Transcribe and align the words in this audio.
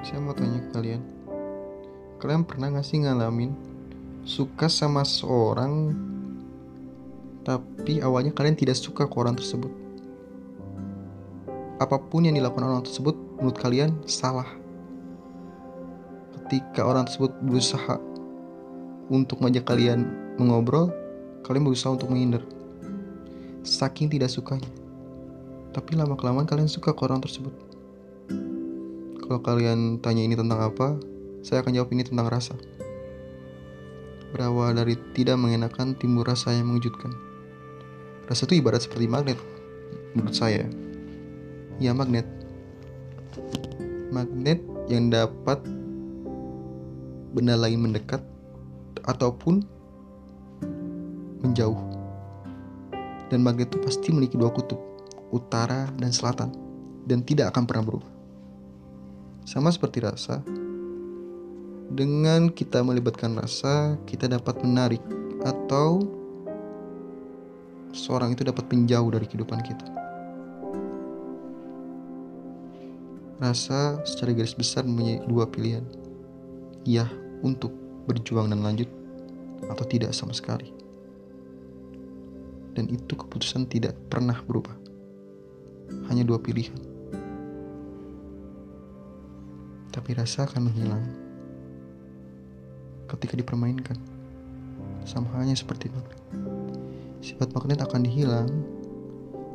Saya 0.00 0.18
mau 0.26 0.34
tanya 0.34 0.58
ke 0.58 0.70
kalian, 0.74 1.02
kalian 2.18 2.42
pernah 2.42 2.70
gak 2.74 2.82
sih 2.82 2.98
ngalamin 2.98 3.54
suka 4.26 4.68
sama 4.68 5.06
seorang 5.06 5.94
tapi 7.40 8.04
awalnya 8.04 8.36
kalian 8.36 8.52
tidak 8.52 8.76
suka 8.76 9.08
ke 9.08 9.16
orang 9.16 9.32
tersebut? 9.32 9.72
Apa 11.80 11.96
pun 11.96 12.28
yang 12.28 12.36
dilakukan 12.36 12.68
orang 12.68 12.84
tersebut 12.84 13.16
menurut 13.40 13.56
kalian 13.56 13.96
salah. 14.04 14.44
Ketika 16.36 16.84
orang 16.84 17.08
tersebut 17.08 17.32
berusaha 17.40 17.96
untuk 19.08 19.40
mengajak 19.40 19.64
kalian 19.64 20.19
mengobrol, 20.36 20.92
kalian 21.42 21.66
berusaha 21.66 21.94
untuk 21.94 22.12
menghindar. 22.12 22.44
Saking 23.66 24.12
tidak 24.12 24.30
sukanya. 24.30 24.68
Tapi 25.70 25.94
lama-kelamaan 25.94 26.46
kalian 26.46 26.70
suka 26.70 26.94
ke 26.94 27.02
orang 27.06 27.22
tersebut. 27.22 27.54
Kalau 29.22 29.38
kalian 29.46 30.02
tanya 30.02 30.26
ini 30.26 30.34
tentang 30.34 30.58
apa, 30.58 30.98
saya 31.46 31.62
akan 31.62 31.72
jawab 31.72 31.94
ini 31.94 32.02
tentang 32.02 32.26
rasa. 32.26 32.58
Berawal 34.34 34.74
dari 34.74 34.98
tidak 35.14 35.38
mengenakan 35.38 35.94
timbul 35.94 36.26
rasa 36.26 36.54
yang 36.54 36.70
mengejutkan. 36.70 37.14
Rasa 38.26 38.46
itu 38.46 38.62
ibarat 38.62 38.82
seperti 38.82 39.10
magnet, 39.10 39.38
menurut 40.14 40.34
saya. 40.34 40.66
Ya 41.78 41.94
magnet. 41.94 42.26
Magnet 44.10 44.62
yang 44.90 45.10
dapat 45.10 45.62
benda 47.30 47.54
lain 47.54 47.86
mendekat 47.86 48.22
ataupun 49.06 49.62
menjauh. 51.40 51.78
Dan 53.30 53.46
magnet 53.46 53.70
itu 53.70 53.78
pasti 53.78 54.10
memiliki 54.10 54.34
dua 54.34 54.50
kutub, 54.50 54.78
utara 55.30 55.86
dan 55.96 56.10
selatan, 56.10 56.50
dan 57.06 57.22
tidak 57.22 57.54
akan 57.54 57.64
pernah 57.66 57.84
berubah. 57.86 58.10
Sama 59.46 59.70
seperti 59.70 60.02
rasa, 60.02 60.42
dengan 61.90 62.54
kita 62.54 62.86
melibatkan 62.86 63.34
rasa, 63.34 63.98
kita 64.06 64.30
dapat 64.30 64.62
menarik 64.62 65.02
atau 65.42 65.98
seorang 67.90 68.30
itu 68.30 68.46
dapat 68.46 68.62
menjauh 68.70 69.10
dari 69.10 69.26
kehidupan 69.26 69.58
kita. 69.66 69.86
Rasa 73.40 73.98
secara 74.04 74.36
garis 74.36 74.54
besar 74.54 74.86
mempunyai 74.86 75.24
dua 75.26 75.48
pilihan. 75.48 75.82
Ya, 76.86 77.08
untuk 77.42 77.72
berjuang 78.06 78.52
dan 78.52 78.62
lanjut 78.62 78.86
atau 79.66 79.84
tidak 79.88 80.12
sama 80.14 80.36
sekali. 80.36 80.70
Dan 82.74 82.86
itu 82.90 83.12
keputusan 83.18 83.66
tidak 83.66 83.94
pernah 84.06 84.38
berubah. 84.46 84.74
Hanya 86.06 86.22
dua 86.22 86.38
pilihan. 86.38 86.90
tapi 89.90 90.14
rasa 90.14 90.46
akan 90.46 90.70
menghilang 90.70 91.04
ketika 93.10 93.34
dipermainkan. 93.34 93.98
Sama 95.02 95.26
halnya 95.34 95.58
seperti 95.58 95.90
magnet. 95.90 96.20
Sifat 97.20 97.50
magnet 97.50 97.82
akan 97.82 98.06
dihilang 98.06 98.48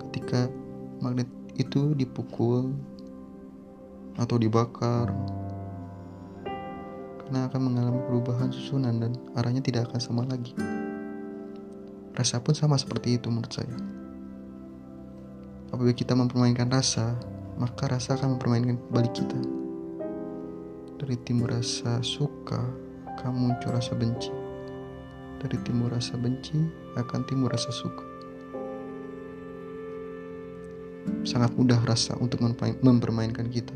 ketika 0.07 0.51
magnet 0.99 1.29
itu 1.55 1.95
dipukul 1.95 2.75
atau 4.19 4.35
dibakar 4.35 5.11
karena 7.25 7.47
akan 7.49 7.61
mengalami 7.71 7.99
perubahan 8.05 8.51
susunan 8.51 9.01
dan 9.01 9.11
arahnya 9.39 9.63
tidak 9.63 9.87
akan 9.89 9.99
sama 10.03 10.27
lagi. 10.27 10.51
Rasa 12.15 12.39
pun 12.39 12.55
sama 12.55 12.79
seperti 12.79 13.19
itu 13.19 13.27
menurut 13.27 13.51
saya. 13.51 13.75
Apabila 15.67 15.91
kita 15.91 16.15
mempermainkan 16.15 16.71
rasa, 16.71 17.11
maka 17.59 17.91
rasa 17.91 18.15
akan 18.15 18.39
mempermainkan 18.39 18.79
balik 18.87 19.11
kita. 19.11 19.35
Dari 20.95 21.19
timur 21.27 21.51
rasa 21.51 21.99
suka, 21.99 22.63
akan 23.15 23.31
muncul 23.35 23.75
rasa 23.75 23.91
benci. 23.99 24.31
Dari 25.43 25.59
timur 25.67 25.91
rasa 25.91 26.15
benci, 26.15 26.55
akan 26.95 27.27
timur 27.27 27.51
rasa 27.51 27.67
suka. 27.75 28.05
Sangat 31.27 31.51
mudah 31.59 31.83
rasa 31.83 32.15
untuk 32.15 32.39
mempermainkan 32.79 33.51
kita. 33.51 33.75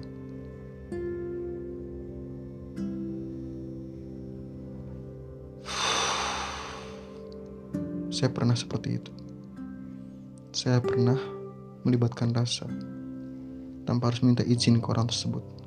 Saya 8.20 8.36
pernah 8.36 8.60
seperti 8.60 9.00
itu. 9.00 9.12
Saya 10.52 10.84
pernah 10.84 11.16
melibatkan 11.88 12.36
rasa 12.36 12.68
tanpa 13.88 14.12
harus 14.12 14.20
minta 14.28 14.44
izin 14.44 14.84
ke 14.84 14.88
orang 14.92 15.08
tersebut. 15.08 15.60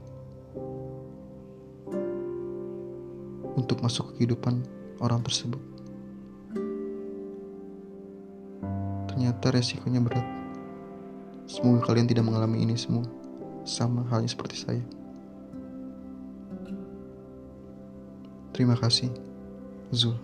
untuk 3.57 3.85
masuk 3.85 4.13
ke 4.13 4.25
kehidupan 4.25 4.65
orang 4.99 5.21
tersebut. 5.21 5.61
Ternyata 9.13 9.53
resikonya 9.53 10.01
berat. 10.01 10.27
Semoga 11.45 11.85
kalian 11.85 12.09
tidak 12.09 12.25
mengalami 12.25 12.65
ini 12.65 12.79
semua, 12.79 13.05
sama 13.69 14.09
halnya 14.09 14.31
seperti 14.31 14.57
saya. 14.57 14.85
Terima 18.53 18.77
kasih, 18.77 19.09
Zul. 19.93 20.17